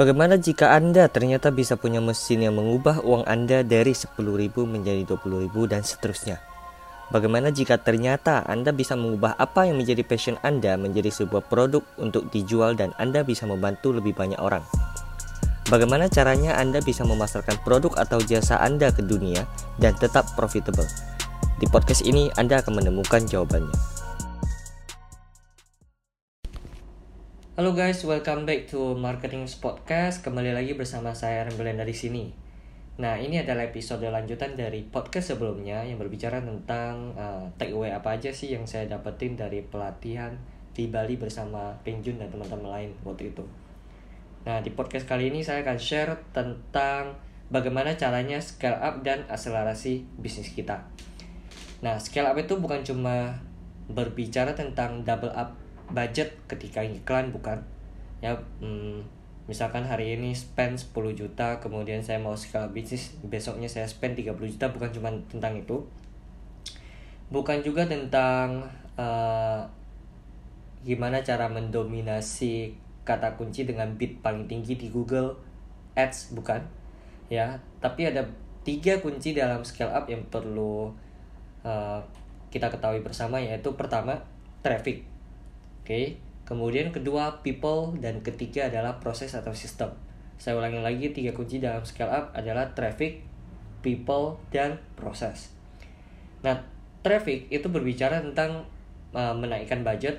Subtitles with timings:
[0.00, 4.16] Bagaimana jika Anda ternyata bisa punya mesin yang mengubah uang Anda dari 10.000
[4.64, 6.40] menjadi 20.000 dan seterusnya?
[7.12, 12.32] Bagaimana jika ternyata Anda bisa mengubah apa yang menjadi passion Anda menjadi sebuah produk untuk
[12.32, 14.64] dijual dan Anda bisa membantu lebih banyak orang?
[15.68, 19.44] Bagaimana caranya Anda bisa memasarkan produk atau jasa Anda ke dunia
[19.76, 20.88] dan tetap profitable?
[21.60, 23.99] Di podcast ini Anda akan menemukan jawabannya.
[27.58, 30.22] Halo guys, welcome back to Marketing Podcast.
[30.22, 32.30] Kembali lagi bersama saya Rembelan dari sini.
[33.02, 38.30] Nah, ini adalah episode lanjutan dari podcast sebelumnya yang berbicara tentang uh, takeaway apa aja
[38.30, 40.30] sih yang saya dapetin dari pelatihan
[40.78, 43.42] di Bali bersama Penjun dan teman-teman lain waktu itu.
[44.46, 47.18] Nah, di podcast kali ini saya akan share tentang
[47.50, 50.86] bagaimana caranya scale up dan akselerasi bisnis kita.
[51.82, 53.42] Nah, scale up itu bukan cuma
[53.90, 55.58] berbicara tentang double up
[55.90, 57.60] budget ketika iklan bukan?
[58.22, 59.02] Ya hmm,
[59.50, 64.36] misalkan hari ini spend 10 juta kemudian saya mau scale bisnis besoknya saya spend 30
[64.56, 65.82] juta bukan cuma tentang itu.
[67.30, 68.66] Bukan juga tentang
[68.98, 69.62] uh,
[70.82, 75.34] gimana cara mendominasi kata kunci dengan bid paling tinggi di Google
[75.98, 76.62] Ads bukan?
[77.30, 78.26] Ya tapi ada
[78.62, 80.92] tiga kunci dalam scale up yang perlu
[81.64, 82.00] uh,
[82.50, 84.20] kita ketahui bersama yaitu pertama
[84.60, 85.09] traffic
[85.90, 86.06] okay?
[86.46, 89.90] kemudian kedua people dan ketiga adalah proses atau sistem
[90.40, 93.20] saya ulangi lagi tiga kunci dalam scale up adalah traffic
[93.84, 95.52] people dan proses
[96.40, 96.56] nah
[97.04, 98.64] traffic itu berbicara tentang
[99.12, 100.18] uh, menaikkan budget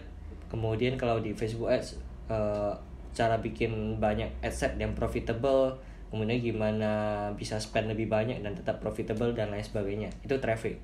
[0.52, 1.97] kemudian kalau di Facebook Ads
[2.30, 2.75] uh,
[3.11, 5.75] cara bikin banyak asset yang profitable
[6.11, 6.92] kemudian gimana
[7.39, 10.80] bisa spend lebih banyak dan tetap profitable dan lain sebagainya itu traffic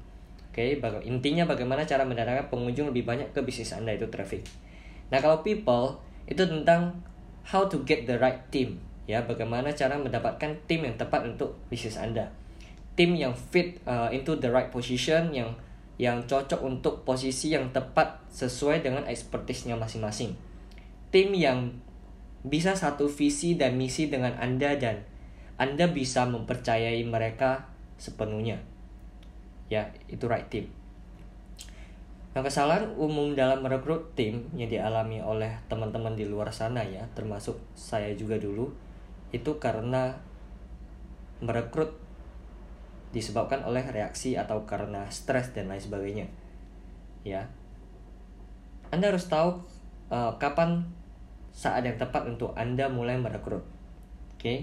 [0.52, 0.80] oke okay?
[1.04, 4.44] intinya bagaimana cara mendatangkan pengunjung lebih banyak ke bisnis anda itu traffic
[5.08, 5.96] Nah, kalau people
[6.28, 6.92] itu tentang
[7.48, 11.96] how to get the right team, ya, bagaimana cara mendapatkan tim yang tepat untuk bisnis
[11.96, 12.28] Anda.
[12.98, 15.54] Tim yang fit uh, into the right position yang
[15.98, 20.38] yang cocok untuk posisi yang tepat sesuai dengan expertise-nya masing-masing.
[21.10, 21.74] Tim yang
[22.46, 25.02] bisa satu visi dan misi dengan Anda dan
[25.58, 27.66] Anda bisa mempercayai mereka
[27.98, 28.62] sepenuhnya.
[29.74, 30.77] Ya, itu right team.
[32.38, 37.58] Nah, kesalahan umum dalam merekrut tim yang dialami oleh teman-teman di luar sana ya, termasuk
[37.74, 38.70] saya juga dulu,
[39.34, 40.14] itu karena
[41.42, 41.98] merekrut
[43.10, 46.30] disebabkan oleh reaksi atau karena stres dan lain sebagainya.
[47.26, 47.50] Ya.
[48.94, 49.58] Anda harus tahu
[50.14, 50.86] uh, kapan
[51.50, 53.66] saat yang tepat untuk Anda mulai merekrut.
[53.66, 54.38] Oke.
[54.38, 54.58] Okay?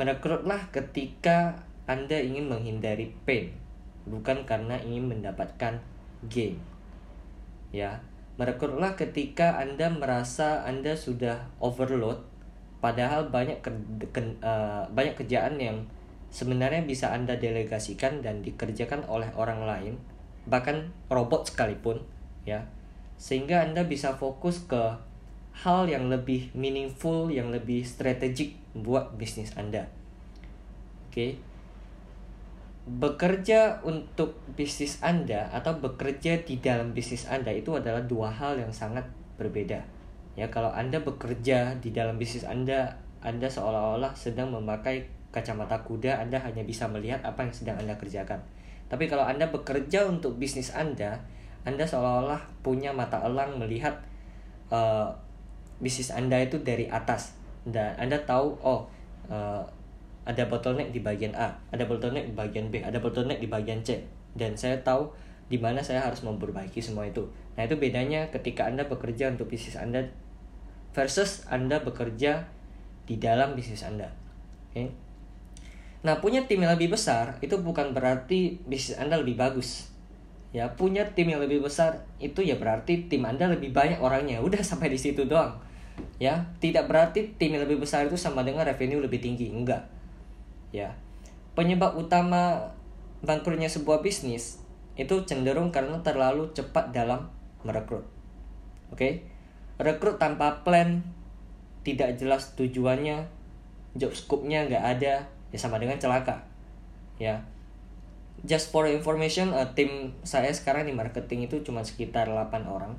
[0.00, 3.52] Merekrutlah ketika Anda ingin menghindari pain,
[4.08, 5.84] bukan karena ingin mendapatkan
[6.32, 6.56] gain
[7.74, 7.98] ya
[8.38, 12.22] merekrutlah ketika anda merasa anda sudah overload
[12.78, 13.70] padahal banyak ke,
[14.14, 15.82] ke, uh, banyak kerjaan yang
[16.30, 19.94] sebenarnya bisa anda delegasikan dan dikerjakan oleh orang lain
[20.46, 21.98] bahkan robot sekalipun
[22.46, 22.62] ya
[23.18, 24.94] sehingga anda bisa fokus ke
[25.66, 29.86] hal yang lebih meaningful yang lebih strategik buat bisnis anda
[31.10, 31.30] oke okay?
[32.84, 38.72] Bekerja untuk bisnis Anda atau bekerja di dalam bisnis Anda itu adalah dua hal yang
[38.76, 39.08] sangat
[39.40, 39.80] berbeda.
[40.36, 46.36] Ya, kalau Anda bekerja di dalam bisnis Anda, Anda seolah-olah sedang memakai kacamata kuda, Anda
[46.44, 48.38] hanya bisa melihat apa yang sedang Anda kerjakan.
[48.92, 51.24] Tapi kalau Anda bekerja untuk bisnis Anda,
[51.64, 53.96] Anda seolah-olah punya mata elang melihat
[54.68, 55.08] uh,
[55.80, 57.32] bisnis Anda itu dari atas.
[57.64, 58.84] Dan Anda tahu, oh,
[59.32, 59.64] uh,
[60.24, 64.00] ada bottleneck di bagian A, ada bottleneck di bagian B, ada bottleneck di bagian C.
[64.32, 65.12] Dan saya tahu
[65.52, 67.28] di mana saya harus memperbaiki semua itu.
[67.54, 70.08] Nah, itu bedanya ketika Anda bekerja untuk bisnis Anda
[70.96, 72.48] versus Anda bekerja
[73.04, 74.08] di dalam bisnis Anda.
[74.72, 74.72] Oke.
[74.72, 74.88] Okay?
[76.04, 79.92] Nah, punya tim yang lebih besar itu bukan berarti bisnis Anda lebih bagus.
[80.56, 84.40] Ya, punya tim yang lebih besar itu ya berarti tim Anda lebih banyak orangnya.
[84.40, 85.60] Udah sampai di situ doang.
[86.16, 89.52] Ya, tidak berarti tim yang lebih besar itu sama dengan revenue lebih tinggi.
[89.52, 89.93] Enggak
[90.74, 90.98] ya.
[91.54, 92.74] Penyebab utama
[93.22, 94.58] bangkrutnya sebuah bisnis
[94.98, 97.30] itu cenderung karena terlalu cepat dalam
[97.62, 98.02] merekrut.
[98.90, 98.98] Oke?
[98.98, 99.12] Okay?
[99.74, 101.02] rekrut tanpa plan
[101.82, 103.26] tidak jelas tujuannya
[103.98, 106.42] job scope-nya nggak ada ya sama dengan celaka.
[107.18, 107.46] Ya.
[108.42, 112.98] Just for information uh, tim saya sekarang di marketing itu cuma sekitar 8 orang.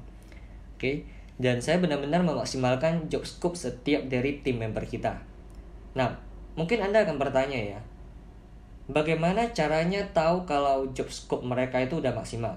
[0.76, 0.80] Oke?
[0.80, 0.96] Okay?
[1.36, 5.20] dan saya benar-benar memaksimalkan job scope setiap dari tim member kita.
[6.00, 6.16] Nah
[6.56, 7.80] Mungkin Anda akan bertanya ya,
[8.88, 12.56] bagaimana caranya tahu kalau job scope mereka itu udah maksimal?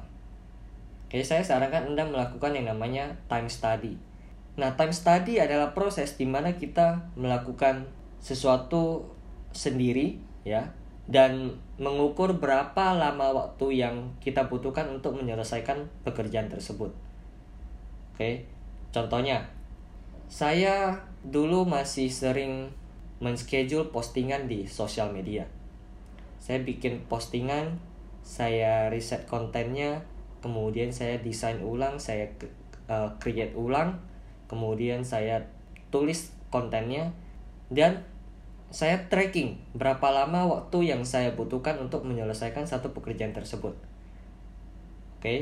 [1.11, 3.99] Oke, saya sarankan Anda melakukan yang namanya time study.
[4.59, 7.87] Nah, time study adalah proses di mana kita melakukan
[8.19, 9.07] sesuatu
[9.55, 10.75] sendiri ya
[11.09, 16.93] dan mengukur berapa lama waktu yang kita butuhkan untuk menyelesaikan pekerjaan tersebut.
[18.13, 18.45] Oke.
[18.93, 19.47] Contohnya,
[20.29, 20.93] saya
[21.25, 22.69] dulu masih sering
[23.19, 25.47] menschedule postingan di sosial media.
[26.39, 27.83] Saya bikin postingan,
[28.23, 30.07] saya riset kontennya,
[30.39, 32.31] kemudian saya desain ulang, saya
[32.87, 33.99] uh, create ulang,
[34.47, 35.43] kemudian saya
[35.91, 37.11] tulis kontennya
[37.69, 38.07] dan
[38.69, 43.73] saya tracking berapa lama waktu yang saya butuhkan untuk menyelesaikan satu pekerjaan tersebut.
[45.19, 45.25] Oke.
[45.25, 45.41] Okay?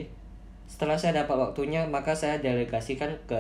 [0.67, 3.39] Setelah saya dapat waktunya, maka saya delegasikan ke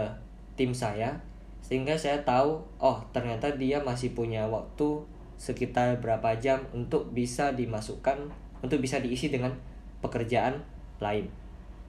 [0.54, 1.18] tim saya
[1.66, 5.02] sehingga saya tahu oh ternyata dia masih punya waktu
[5.34, 8.30] sekitar berapa jam untuk bisa dimasukkan
[8.62, 9.50] untuk bisa diisi dengan
[9.98, 10.62] pekerjaan
[11.02, 11.26] lain.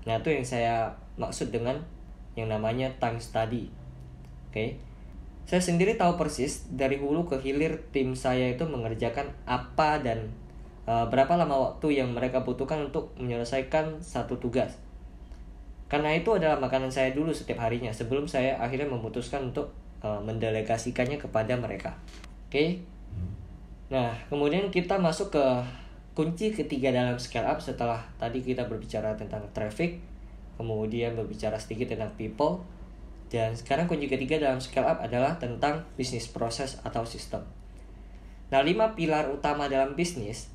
[0.10, 1.80] Nah, itu yang saya maksud dengan
[2.34, 3.70] yang namanya time study.
[4.50, 4.54] Oke.
[4.54, 4.70] Okay?
[5.48, 10.28] Saya sendiri tahu persis dari hulu ke hilir tim saya itu mengerjakan apa dan
[10.84, 14.76] uh, berapa lama waktu yang mereka butuhkan untuk menyelesaikan satu tugas.
[15.88, 19.72] Karena itu adalah makanan saya dulu setiap harinya sebelum saya akhirnya memutuskan untuk
[20.04, 21.96] uh, mendelegasikannya kepada mereka.
[22.48, 22.52] Oke.
[22.52, 22.70] Okay?
[23.88, 25.46] Nah, kemudian kita masuk ke
[26.12, 30.04] kunci ketiga dalam scale up setelah tadi kita berbicara tentang traffic,
[30.60, 32.60] kemudian berbicara sedikit tentang people,
[33.32, 37.48] dan sekarang kunci ketiga dalam scale up adalah tentang bisnis proses atau sistem.
[38.52, 40.52] Nah, lima pilar utama dalam bisnis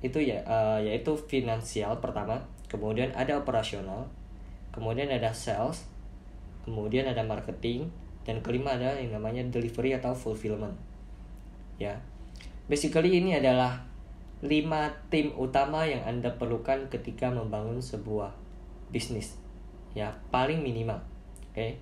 [0.00, 4.10] itu ya uh, yaitu finansial pertama, kemudian ada operasional,
[4.80, 5.84] kemudian ada sales,
[6.64, 7.92] kemudian ada marketing,
[8.24, 10.72] dan kelima ada yang namanya delivery atau fulfillment.
[11.76, 12.00] Ya.
[12.64, 13.84] Basically ini adalah
[14.40, 18.32] lima tim utama yang Anda perlukan ketika membangun sebuah
[18.88, 19.36] bisnis
[19.92, 20.98] ya paling minimal
[21.50, 21.76] oke okay?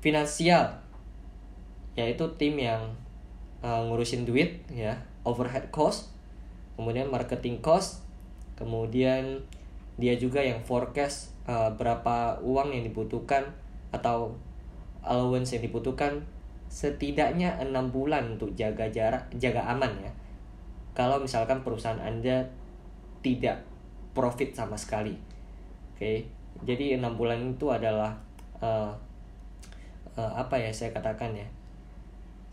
[0.00, 0.80] finansial
[1.98, 2.94] yaitu tim yang
[3.60, 6.14] uh, ngurusin duit ya overhead cost
[6.78, 8.06] kemudian marketing cost
[8.54, 9.42] kemudian
[9.98, 13.42] dia juga yang forecast uh, berapa uang yang dibutuhkan
[13.90, 14.30] atau
[15.02, 16.22] allowance yang dibutuhkan
[16.70, 20.12] setidaknya enam bulan untuk jaga jarak jaga aman ya
[20.94, 22.46] kalau misalkan perusahaan anda
[23.24, 23.64] tidak
[24.14, 25.18] profit sama sekali
[25.96, 26.28] okay?
[26.62, 28.14] jadi enam bulan itu adalah
[28.62, 28.92] uh,
[30.14, 31.48] uh, apa ya saya katakan ya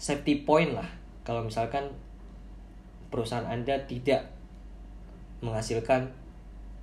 [0.01, 0.87] safety point lah
[1.27, 1.85] kalau misalkan
[3.11, 4.23] perusahaan anda tidak
[5.43, 6.09] menghasilkan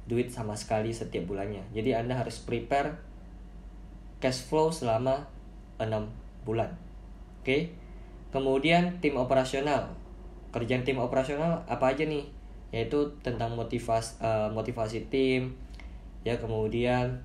[0.06, 1.62] duit sama sekali setiap bulannya.
[1.70, 2.99] Jadi anda harus prepare
[4.19, 5.26] cash flow selama
[5.78, 6.10] enam
[6.46, 6.70] bulan.
[7.43, 7.75] Oke?
[8.31, 9.93] Kemudian tim operasional.
[10.54, 12.26] Kerjaan tim operasional apa aja nih?
[12.72, 15.54] Yaitu tentang motivasi uh, motivasi tim
[16.22, 17.19] ya kemudian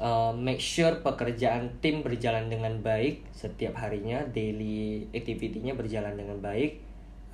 [0.00, 6.80] uh, make sure pekerjaan tim berjalan dengan baik setiap harinya daily activity-nya berjalan dengan baik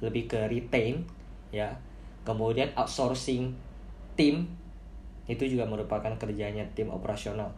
[0.02, 1.06] lebih ke retain
[1.54, 1.78] ya.
[2.22, 3.54] Kemudian outsourcing
[4.18, 4.48] tim
[5.30, 7.48] itu juga merupakan kerjanya tim operasional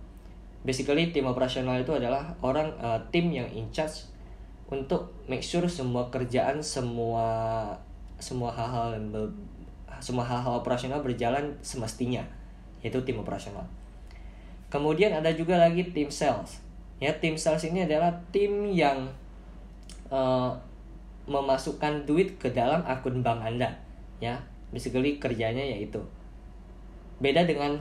[0.65, 4.09] basically tim operasional itu adalah orang uh, tim yang in charge
[4.73, 7.69] untuk make sure semua kerjaan semua
[8.17, 8.97] semua hal-hal
[10.01, 12.25] semua hal-hal operasional berjalan semestinya
[12.81, 13.65] yaitu tim operasional.
[14.69, 16.61] Kemudian ada juga lagi tim sales.
[17.01, 19.09] Ya, tim sales ini adalah tim yang
[20.13, 20.53] uh,
[21.25, 23.73] memasukkan duit ke dalam akun bank Anda,
[24.21, 24.37] ya.
[24.69, 25.97] Basically kerjanya yaitu
[27.25, 27.81] beda dengan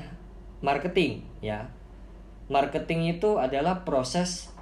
[0.63, 1.67] marketing, ya.
[2.47, 4.55] Marketing itu adalah proses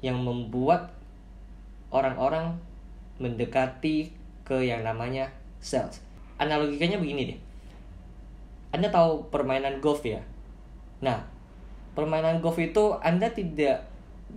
[0.00, 0.96] yang membuat
[1.92, 2.56] orang-orang
[3.20, 4.16] mendekati
[4.48, 5.28] ke yang namanya
[5.60, 6.00] sales.
[6.40, 7.38] Analogikannya begini deh
[8.76, 10.20] anda tahu permainan golf ya?
[11.00, 11.24] Nah,
[11.96, 13.88] permainan golf itu Anda tidak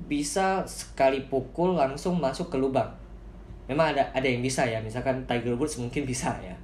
[0.08, 2.88] bisa sekali pukul langsung masuk ke lubang.
[3.68, 6.56] Memang ada ada yang bisa ya, misalkan Tiger Woods mungkin bisa ya.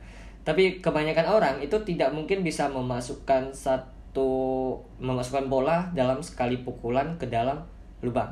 [0.46, 4.30] Tapi kebanyakan orang itu tidak mungkin bisa memasukkan satu
[5.02, 7.66] memasukkan bola dalam sekali pukulan ke dalam
[8.06, 8.30] lubang.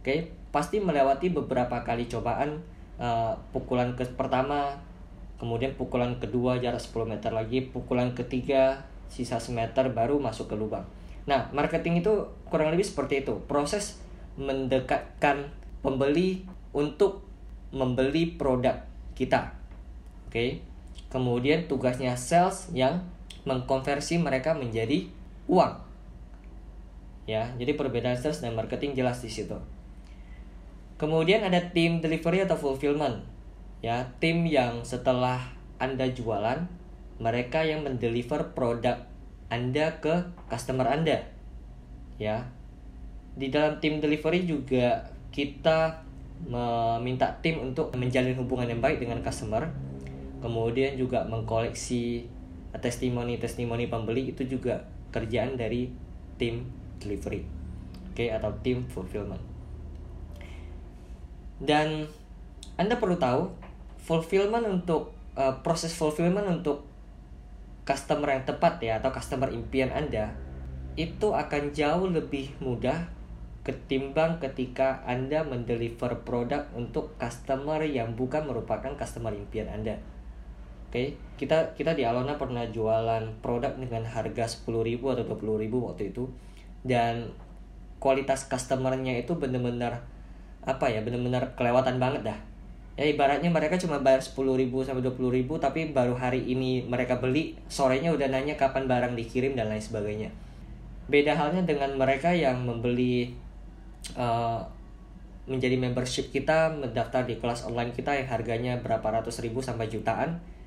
[0.00, 0.20] Oke, okay?
[0.54, 2.62] pasti melewati beberapa kali cobaan
[2.98, 4.78] uh, pukulan ke pertama
[5.40, 10.84] kemudian pukulan kedua jarak 10 meter lagi pukulan ketiga sisa semeter baru masuk ke lubang
[11.24, 12.12] nah marketing itu
[12.52, 14.04] kurang lebih seperti itu proses
[14.36, 15.48] mendekatkan
[15.80, 16.44] pembeli
[16.76, 17.24] untuk
[17.72, 18.76] membeli produk
[19.16, 19.56] kita
[20.28, 20.60] oke okay?
[21.10, 23.02] Kemudian tugasnya sales yang
[23.44, 25.10] mengkonversi mereka menjadi
[25.50, 25.74] uang.
[27.26, 29.58] Ya jadi perbedaan sales dan marketing jelas di situ.
[30.96, 33.26] Kemudian ada tim delivery atau fulfillment.
[33.82, 35.52] Ya tim yang setelah
[35.82, 36.68] anda jualan
[37.20, 39.04] mereka yang mendeliver produk
[39.50, 41.26] anda ke customer anda.
[42.16, 42.48] Ya
[43.34, 46.06] di dalam tim delivery juga kita
[46.40, 49.89] meminta tim untuk menjalin hubungan yang baik dengan customer
[50.40, 52.26] kemudian juga mengkoleksi
[52.74, 55.90] testimoni-testimoni pembeli itu juga kerjaan dari
[56.40, 56.66] tim
[56.98, 59.42] delivery oke okay, atau tim fulfillment
[61.60, 62.08] dan
[62.80, 63.52] anda perlu tahu
[64.00, 66.88] fulfillment untuk uh, proses fulfillment untuk
[67.84, 70.32] customer yang tepat ya atau customer impian Anda
[70.94, 73.10] itu akan jauh lebih mudah
[73.66, 80.00] ketimbang ketika Anda mendeliver produk untuk customer yang bukan merupakan customer impian Anda.
[80.90, 81.14] Okay?
[81.40, 86.28] kita kita di Alona pernah jualan produk dengan harga 10.000 atau 20.000 waktu itu.
[86.84, 87.32] Dan
[87.96, 90.04] kualitas customernya itu benar-benar
[90.60, 92.38] apa ya benar-benar kelewatan banget dah.
[93.00, 98.12] Ya ibaratnya mereka cuma bayar 10.000 sampai 20.000 tapi baru hari ini mereka beli sorenya
[98.12, 100.28] udah nanya kapan barang dikirim dan lain sebagainya.
[101.08, 103.32] Beda halnya dengan mereka yang membeli
[104.12, 104.60] uh,
[105.48, 110.59] menjadi membership kita mendaftar di kelas online kita yang harganya berapa ratus ribu sampai jutaan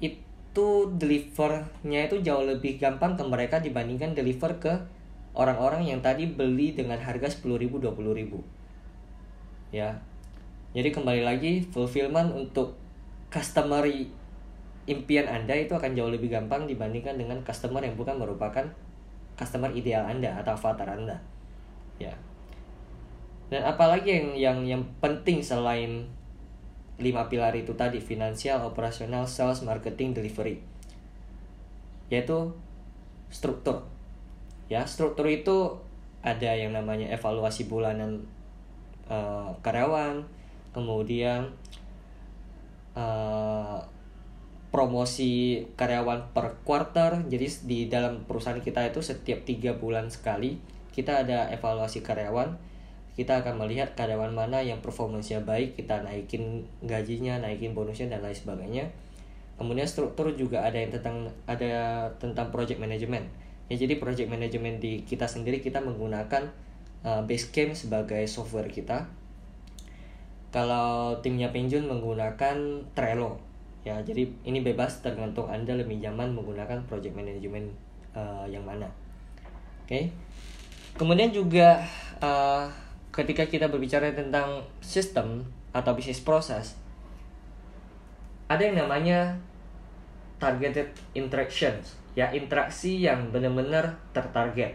[0.00, 0.66] itu
[0.98, 4.72] delivernya itu jauh lebih gampang ke mereka dibandingkan deliver ke
[5.36, 8.42] orang-orang yang tadi beli dengan harga 10 ribu 20 ribu
[9.70, 9.94] ya
[10.74, 12.74] jadi kembali lagi fulfillment untuk
[13.30, 13.86] customer
[14.90, 18.66] impian anda itu akan jauh lebih gampang dibandingkan dengan customer yang bukan merupakan
[19.40, 21.16] customer ideal Anda atau avatar Anda.
[21.96, 22.12] Ya.
[23.48, 26.04] Dan apalagi yang yang yang penting selain
[27.00, 30.60] lima pilar itu tadi finansial, operasional, sales, marketing, delivery.
[32.12, 32.52] Yaitu
[33.32, 33.88] struktur.
[34.68, 35.80] Ya, struktur itu
[36.20, 38.28] ada yang namanya evaluasi bulanan
[39.08, 40.28] uh, karyawan,
[40.76, 41.50] kemudian
[42.94, 43.80] uh,
[44.70, 50.62] promosi karyawan per quarter jadi di dalam perusahaan kita itu setiap tiga bulan sekali
[50.94, 52.54] kita ada evaluasi karyawan
[53.18, 58.34] kita akan melihat karyawan mana yang performanya baik kita naikin gajinya naikin bonusnya dan lain
[58.34, 58.84] sebagainya.
[59.60, 63.26] Kemudian struktur juga ada yang tentang ada tentang project management.
[63.68, 66.48] Ya jadi project management di kita sendiri kita menggunakan
[67.04, 69.04] uh, Basecamp sebagai software kita.
[70.50, 72.56] Kalau timnya Penjun menggunakan
[72.96, 73.38] Trello.
[73.86, 77.68] Ya jadi ini bebas tergantung anda lebih nyaman menggunakan project management
[78.16, 78.88] uh, yang mana.
[79.84, 79.88] Oke.
[79.88, 80.04] Okay?
[81.00, 81.80] kemudian juga
[82.20, 82.66] uh,
[83.20, 85.44] ketika kita berbicara tentang sistem
[85.76, 86.80] atau bisnis proses
[88.48, 89.36] ada yang namanya
[90.40, 94.74] targeted interactions ya interaksi yang benar-benar tertarget.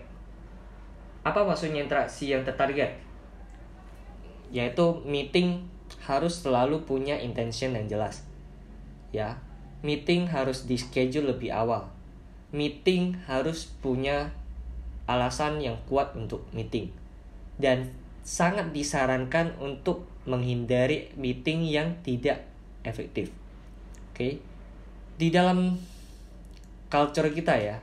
[1.25, 2.95] Apa maksudnya interaksi yang tertarget?
[4.53, 5.65] Yaitu meeting
[6.05, 8.23] harus selalu punya intention yang jelas
[9.09, 9.41] ya.
[9.83, 11.91] Meeting harus di schedule lebih awal.
[12.55, 14.31] Meeting harus punya
[15.05, 16.89] alasan yang kuat untuk meeting.
[17.59, 17.91] Dan
[18.25, 22.41] sangat disarankan untuk menghindari meeting yang tidak
[22.81, 23.29] efektif
[24.11, 24.33] oke okay?
[25.21, 25.77] di dalam
[26.89, 27.77] culture kita ya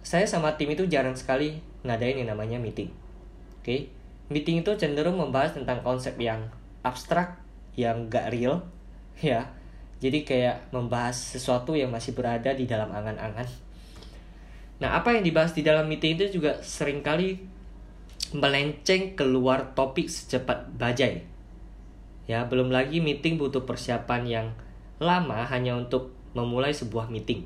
[0.00, 2.88] saya sama tim itu jarang sekali ngadain yang namanya meeting
[3.60, 3.92] oke okay?
[4.32, 6.48] meeting itu cenderung membahas tentang konsep yang
[6.80, 7.36] abstrak
[7.76, 8.64] yang gak real
[9.20, 9.52] ya
[10.02, 13.46] jadi kayak membahas sesuatu yang masih berada di dalam angan-angan.
[14.82, 17.38] Nah, apa yang dibahas di dalam meeting itu juga sering kali
[18.32, 21.24] melenceng keluar topik secepat bajai.
[22.28, 24.46] Ya, belum lagi meeting butuh persiapan yang
[25.02, 27.44] lama hanya untuk memulai sebuah meeting.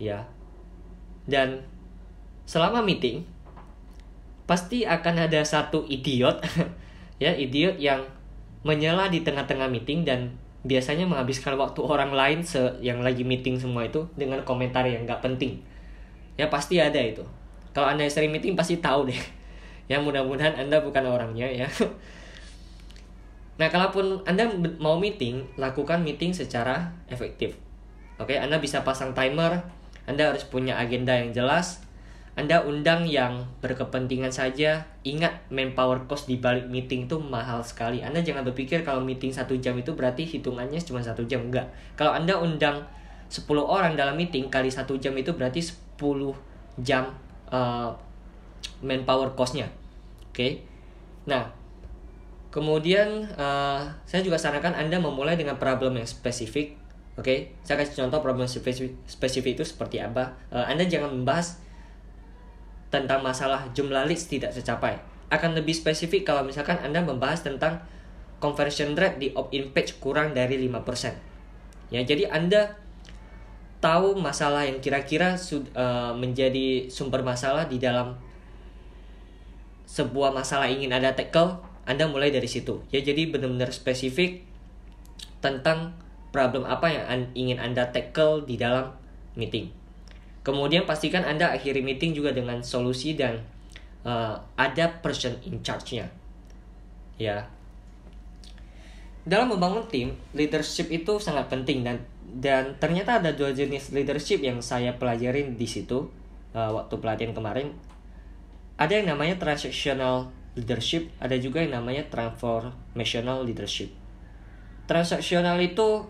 [0.00, 0.28] Ya.
[1.28, 1.64] Dan
[2.48, 3.28] selama meeting
[4.48, 6.40] pasti akan ada satu idiot
[7.22, 8.08] ya, idiot yang
[8.64, 10.32] menyela di tengah-tengah meeting dan
[10.66, 15.22] biasanya menghabiskan waktu orang lain se yang lagi meeting semua itu dengan komentar yang nggak
[15.22, 15.62] penting
[16.34, 17.22] ya pasti ada itu
[17.70, 19.14] kalau anda sering meeting pasti tahu deh
[19.88, 21.68] ya mudah-mudahan anda bukan orangnya ya
[23.58, 24.46] nah kalaupun anda
[24.78, 27.58] mau meeting lakukan meeting secara efektif
[28.20, 29.64] oke anda bisa pasang timer
[30.06, 31.82] anda harus punya agenda yang jelas
[32.38, 34.86] anda undang yang berkepentingan saja.
[35.02, 37.98] Ingat, manpower cost di balik meeting itu mahal sekali.
[37.98, 41.50] Anda jangan berpikir kalau meeting satu jam itu berarti hitungannya cuma satu jam.
[41.50, 41.66] Enggak.
[41.98, 42.86] Kalau Anda undang
[43.26, 45.98] 10 orang dalam meeting, kali satu jam itu berarti 10
[46.78, 47.10] jam
[47.50, 47.90] uh,
[48.86, 49.66] manpower costnya.
[50.38, 50.46] Oke.
[50.46, 50.52] Okay?
[51.26, 51.50] Nah,
[52.54, 56.78] kemudian uh, saya juga sarankan Anda memulai dengan problem yang spesifik.
[57.18, 57.38] Oke, okay?
[57.66, 60.38] saya kasih contoh problem spesifik, spesifik itu seperti apa.
[60.54, 61.58] Uh, anda jangan membahas
[62.94, 65.02] tentang masalah jumlah leads tidak tercapai.
[65.26, 67.82] Akan lebih spesifik kalau misalkan Anda membahas tentang
[68.38, 71.90] conversion rate di opt-in page kurang dari 5%.
[71.90, 72.78] Ya, jadi Anda
[73.82, 78.14] tahu masalah yang kira-kira uh, menjadi sumber masalah di dalam
[79.88, 82.84] sebuah masalah ingin Anda tackle, Anda mulai dari situ.
[82.92, 84.44] Ya, jadi benar-benar spesifik
[85.40, 85.96] tentang
[86.28, 88.92] problem apa yang ingin Anda tackle di dalam
[89.32, 89.72] meeting.
[90.44, 93.40] Kemudian pastikan Anda akhiri meeting juga dengan solusi dan
[94.04, 96.12] uh, ada person in charge-nya.
[97.16, 97.48] Ya.
[99.28, 104.60] Dalam membangun tim, leadership itu sangat penting dan dan ternyata ada dua jenis leadership yang
[104.60, 106.12] saya pelajarin di situ
[106.52, 107.72] uh, waktu pelatihan kemarin.
[108.78, 113.90] Ada yang namanya transactional leadership, ada juga yang namanya transformational leadership.
[114.86, 116.06] Transactional itu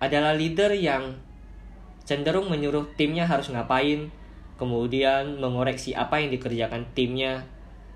[0.00, 1.16] adalah leader yang
[2.04, 4.12] cenderung menyuruh timnya harus ngapain,
[4.60, 7.48] kemudian mengoreksi apa yang dikerjakan timnya,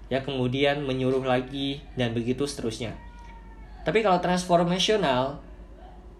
[0.08, 2.96] ya kemudian menyuruh lagi dan begitu seterusnya.
[3.84, 5.44] Tapi kalau transformational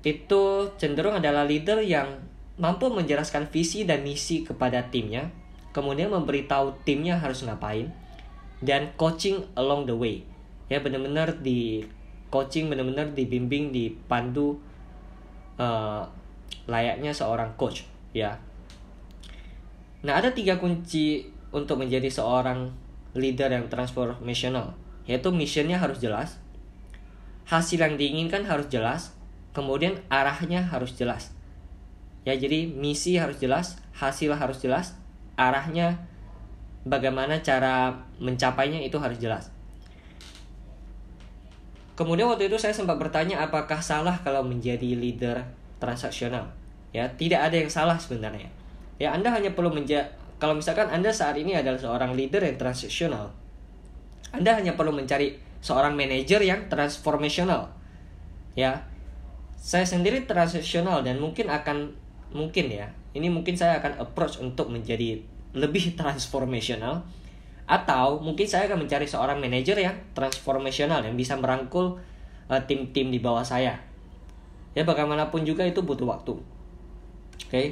[0.05, 2.21] itu cenderung adalah leader yang
[2.61, 5.33] mampu menjelaskan visi dan misi kepada timnya,
[5.75, 7.91] kemudian memberitahu timnya harus ngapain.
[8.65, 10.25] Dan coaching along the way.
[10.73, 11.85] Ya benar-benar di
[12.33, 14.57] coaching benar-benar dibimbing dipandu
[15.61, 16.03] uh,
[16.65, 17.85] layaknya seorang coach
[18.17, 18.41] ya.
[20.03, 22.73] Nah ada tiga kunci untuk menjadi seorang
[23.15, 26.41] leader yang transformational yaitu missionnya harus jelas
[27.45, 29.13] hasil yang diinginkan harus jelas
[29.53, 31.31] kemudian arahnya harus jelas.
[32.25, 34.97] Ya jadi misi harus jelas hasil harus jelas
[35.35, 35.99] arahnya
[36.87, 39.55] bagaimana cara mencapainya itu harus jelas
[41.95, 45.47] Kemudian waktu itu saya sempat bertanya apakah salah kalau menjadi leader
[45.79, 46.43] transaksional.
[46.91, 48.51] Ya, tidak ada yang salah sebenarnya.
[48.99, 50.11] Ya, Anda hanya perlu menjadi
[50.43, 53.31] kalau misalkan Anda saat ini adalah seorang leader yang transaksional,
[54.35, 57.71] Anda hanya perlu mencari seorang manajer yang transformational.
[58.59, 58.85] Ya.
[59.55, 61.95] Saya sendiri transaksional dan mungkin akan
[62.35, 62.91] mungkin ya.
[63.15, 65.23] Ini mungkin saya akan approach untuk menjadi
[65.55, 67.07] lebih transformational
[67.65, 71.97] atau mungkin saya akan mencari seorang manajer yang transformational yang bisa merangkul
[72.51, 73.81] uh, tim-tim di bawah saya.
[74.75, 76.35] Ya bagaimanapun juga itu butuh waktu.
[76.37, 77.49] Oke.
[77.49, 77.67] Okay?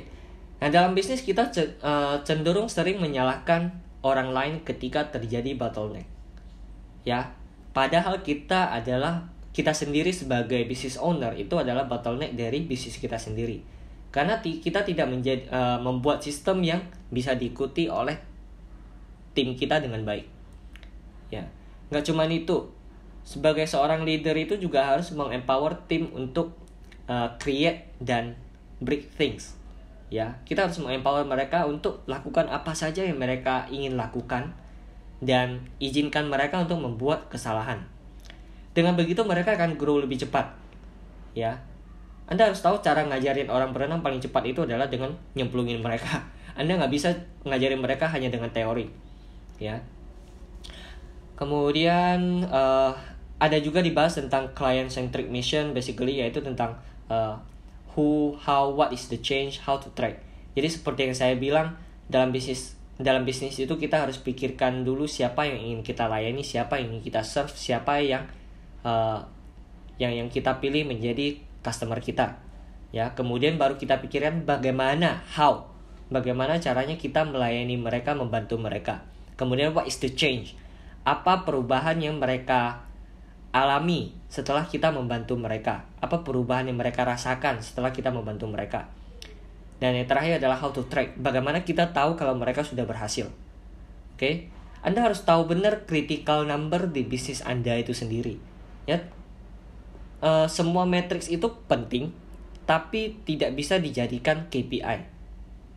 [0.63, 1.50] Nah, dalam bisnis kita
[1.83, 3.75] uh, cenderung sering menyalahkan
[4.07, 6.07] orang lain ketika terjadi bottleneck.
[7.02, 7.35] Ya,
[7.75, 13.59] padahal kita adalah kita sendiri sebagai business owner itu adalah bottleneck dari bisnis kita sendiri.
[14.13, 18.21] Karena kita tidak menjadi uh, membuat sistem yang bisa diikuti oleh
[19.33, 20.29] tim kita dengan baik.
[21.33, 21.49] Ya,
[21.89, 22.69] nggak cuma itu.
[23.25, 26.53] Sebagai seorang leader itu juga harus mengempower tim untuk
[27.09, 28.37] uh, create dan
[28.85, 29.57] break things.
[30.13, 34.53] Ya, kita harus mengempower mereka untuk lakukan apa saja yang mereka ingin lakukan
[35.25, 37.89] dan izinkan mereka untuk membuat kesalahan.
[38.77, 40.53] Dengan begitu mereka akan grow lebih cepat.
[41.33, 41.65] Ya.
[42.30, 46.23] Anda harus tahu cara ngajarin orang berenang paling cepat itu adalah dengan nyemplungin mereka.
[46.58, 49.13] Anda nggak bisa ngajarin mereka hanya dengan teori
[49.63, 49.78] ya
[51.39, 52.91] kemudian uh,
[53.39, 56.75] ada juga dibahas tentang client centric mission basically yaitu tentang
[57.06, 57.39] uh,
[57.95, 60.19] who how what is the change how to track
[60.58, 61.78] jadi seperti yang saya bilang
[62.11, 66.78] dalam bisnis dalam bisnis itu kita harus pikirkan dulu siapa yang ingin kita layani siapa
[66.78, 68.26] yang ingin kita serve siapa yang
[68.87, 69.23] uh,
[69.99, 72.39] yang yang kita pilih menjadi customer kita
[72.93, 75.71] ya kemudian baru kita pikirkan bagaimana how
[76.13, 79.09] bagaimana caranya kita melayani mereka membantu mereka
[79.43, 80.55] Kemudian what is the change?
[81.03, 82.87] Apa perubahan yang mereka
[83.51, 85.89] alami setelah kita membantu mereka?
[85.99, 88.87] Apa perubahan yang mereka rasakan setelah kita membantu mereka?
[89.83, 91.19] Dan yang terakhir adalah how to track.
[91.19, 93.27] Bagaimana kita tahu kalau mereka sudah berhasil?
[94.15, 94.35] Oke, okay?
[94.87, 98.39] Anda harus tahu benar critical number di bisnis Anda itu sendiri.
[98.87, 99.03] Ya,
[100.23, 102.15] uh, semua matrix itu penting,
[102.65, 105.11] tapi tidak bisa dijadikan KPI.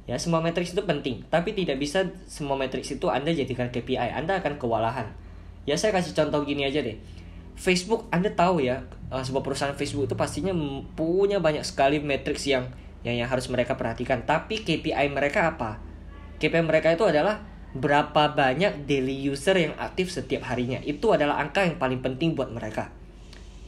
[0.05, 4.13] Ya, semua matriks itu penting, tapi tidak bisa semua matriks itu Anda jadikan KPI.
[4.13, 5.10] Anda akan kewalahan.
[5.65, 6.93] Ya, saya kasih contoh gini aja deh.
[7.58, 10.53] Facebook, Anda tahu ya, eh, sebuah perusahaan Facebook itu pastinya
[10.93, 12.69] punya banyak sekali matriks yang
[13.01, 14.29] yang, yang harus mereka perhatikan.
[14.29, 15.81] Tapi KPI mereka apa?
[16.38, 17.41] KPI mereka itu adalah
[17.73, 20.77] berapa banyak daily user yang aktif setiap harinya.
[20.86, 22.93] Itu adalah angka yang paling penting buat mereka.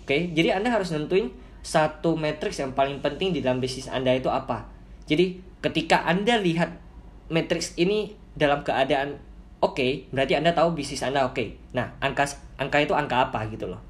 [0.08, 4.32] Oke, jadi Anda harus nentuin satu matriks yang paling penting di dalam bisnis Anda itu
[4.32, 4.72] apa.
[5.04, 6.80] Jadi ketika Anda lihat
[7.28, 9.20] matriks ini dalam keadaan
[9.60, 11.36] oke, okay, berarti Anda tahu bisnis Anda oke.
[11.36, 11.60] Okay.
[11.76, 12.24] Nah, angka
[12.56, 13.84] angka itu angka apa gitu loh.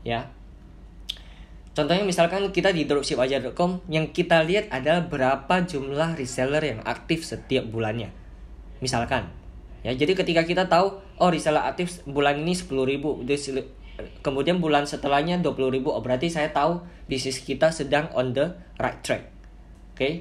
[0.00, 0.32] Ya.
[1.76, 7.68] Contohnya misalkan kita di dropshipaja.com yang kita lihat adalah berapa jumlah reseller yang aktif setiap
[7.68, 8.16] bulannya.
[8.80, 9.28] Misalkan.
[9.84, 13.28] Ya, jadi ketika kita tahu oh reseller aktif bulan ini 10.000,
[14.22, 19.26] kemudian bulan setelahnya 20.000, oh berarti saya tahu bisnis kita sedang on the right track.
[19.94, 19.98] Oke.
[19.98, 20.12] Okay?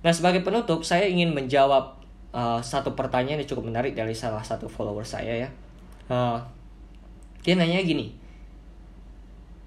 [0.00, 1.98] Nah, sebagai penutup, saya ingin menjawab
[2.32, 5.50] uh, satu pertanyaan yang cukup menarik dari salah satu follower saya ya.
[6.08, 6.40] Uh,
[7.44, 8.16] dia nanya gini,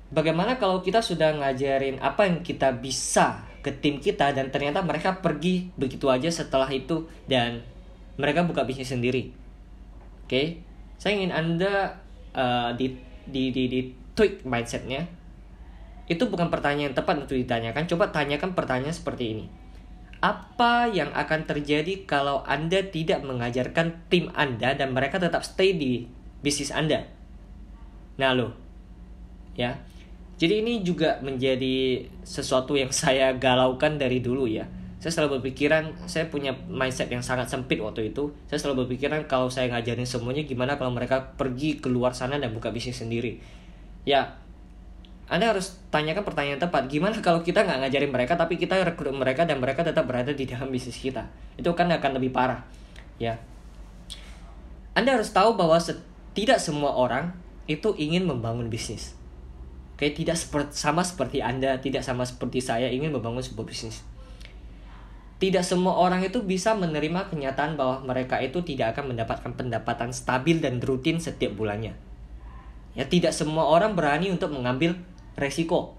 [0.10, 5.22] bagaimana kalau kita sudah ngajarin apa yang kita bisa ke tim kita dan ternyata mereka
[5.22, 7.62] pergi begitu aja setelah itu dan
[8.18, 9.32] mereka buka bisnis sendiri.
[10.26, 10.48] Oke, okay?
[10.98, 12.02] saya ingin anda
[12.36, 13.80] uh, di di di, di
[14.18, 15.08] tweak mindsetnya.
[16.10, 17.88] Itu bukan pertanyaan yang tepat untuk ditanyakan.
[17.88, 19.46] Coba tanyakan pertanyaan seperti ini
[20.22, 26.06] apa yang akan terjadi kalau Anda tidak mengajarkan tim Anda dan mereka tetap stay di
[26.46, 27.10] bisnis Anda?
[28.22, 28.54] Nah, lo
[29.58, 29.82] ya.
[30.38, 34.70] Jadi ini juga menjadi sesuatu yang saya galaukan dari dulu ya.
[35.02, 38.30] Saya selalu berpikiran, saya punya mindset yang sangat sempit waktu itu.
[38.46, 42.70] Saya selalu berpikiran kalau saya ngajarin semuanya gimana kalau mereka pergi keluar sana dan buka
[42.70, 43.42] bisnis sendiri.
[44.06, 44.38] Ya,
[45.32, 46.86] anda harus tanyakan pertanyaan tepat.
[46.86, 50.44] Gimana kalau kita nggak ngajarin mereka, tapi kita rekrut mereka dan mereka tetap berada di
[50.44, 51.26] dalam bisnis kita?
[51.56, 52.62] Itu kan akan lebih parah,
[53.16, 53.40] ya.
[54.94, 55.80] Anda harus tahu bahwa
[56.36, 57.32] tidak semua orang
[57.66, 59.16] itu ingin membangun bisnis.
[59.96, 64.04] Oke, tidak seperti sama seperti Anda, tidak sama seperti saya ingin membangun sebuah bisnis.
[65.42, 70.62] Tidak semua orang itu bisa menerima kenyataan bahwa mereka itu tidak akan mendapatkan pendapatan stabil
[70.62, 71.98] dan rutin setiap bulannya.
[72.94, 75.02] Ya, tidak semua orang berani untuk mengambil
[75.34, 75.98] resiko.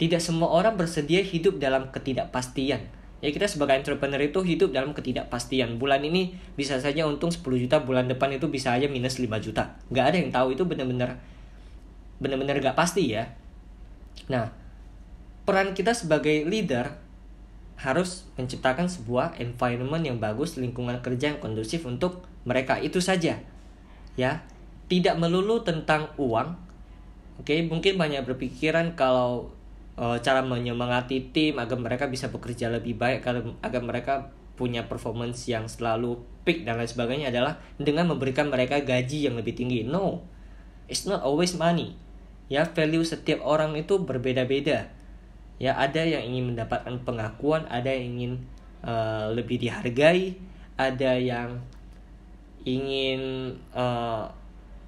[0.00, 2.88] Tidak semua orang bersedia hidup dalam ketidakpastian.
[3.20, 5.76] Ya kita sebagai entrepreneur itu hidup dalam ketidakpastian.
[5.76, 9.76] Bulan ini bisa saja untung 10 juta, bulan depan itu bisa aja minus 5 juta.
[9.92, 11.20] Gak ada yang tahu itu benar-benar
[12.16, 13.28] benar-benar gak pasti ya.
[14.32, 14.48] Nah,
[15.44, 16.96] peran kita sebagai leader
[17.80, 23.40] harus menciptakan sebuah environment yang bagus, lingkungan kerja yang kondusif untuk mereka itu saja.
[24.20, 24.44] Ya,
[24.92, 26.70] tidak melulu tentang uang,
[27.40, 29.48] Oke, mungkin banyak berpikiran kalau
[29.96, 34.14] uh, cara menyemangati tim agar mereka bisa bekerja lebih baik agar, agar mereka
[34.60, 39.56] punya performance yang selalu peak dan lain sebagainya adalah dengan memberikan mereka gaji yang lebih
[39.56, 39.88] tinggi.
[39.88, 40.20] No,
[40.84, 41.96] it's not always money.
[42.52, 44.92] Ya, value setiap orang itu berbeda-beda.
[45.60, 48.32] Ya, ada yang ingin mendapatkan pengakuan, ada yang ingin
[48.80, 50.32] uh, lebih dihargai,
[50.80, 51.60] ada yang
[52.64, 54.24] ingin uh,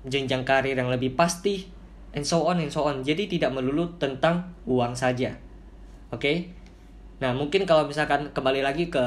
[0.09, 1.69] jenjang karir yang lebih pasti
[2.17, 3.05] and so on and so on.
[3.05, 5.37] Jadi tidak melulu tentang uang saja.
[6.09, 6.21] Oke.
[6.21, 6.37] Okay?
[7.21, 9.05] Nah, mungkin kalau misalkan kembali lagi ke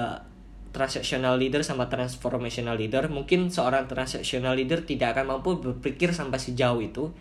[0.71, 6.79] transactional leader sama transformational leader, mungkin seorang transactional leader tidak akan mampu berpikir sampai sejauh
[6.79, 7.11] itu.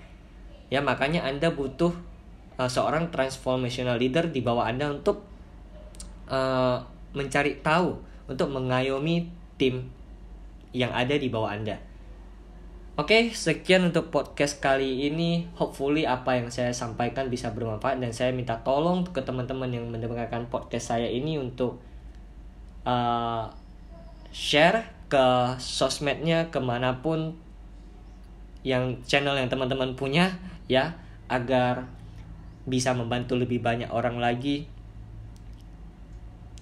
[0.70, 1.94] Ya, makanya Anda butuh
[2.58, 5.26] uh, seorang transformational leader di bawah Anda untuk
[6.30, 6.78] uh,
[7.14, 7.98] mencari tahu,
[8.30, 9.86] untuk mengayomi tim
[10.74, 11.78] yang ada di bawah Anda.
[12.94, 15.50] Oke, okay, sekian untuk podcast kali ini.
[15.58, 20.46] Hopefully apa yang saya sampaikan bisa bermanfaat dan saya minta tolong ke teman-teman yang mendengarkan
[20.46, 21.82] podcast saya ini untuk
[22.86, 23.50] uh,
[24.30, 27.34] share ke sosmednya ke mana pun
[28.62, 30.38] yang channel yang teman-teman punya
[30.70, 30.94] ya
[31.26, 31.90] agar
[32.64, 34.68] bisa membantu lebih banyak orang lagi.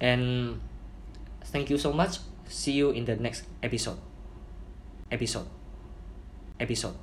[0.03, 0.59] And
[1.49, 2.19] thank you so much.
[2.47, 3.99] See you in the next episode.
[5.07, 5.63] Episode
[6.63, 7.02] episode